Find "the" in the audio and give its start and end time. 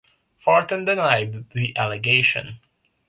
1.51-1.77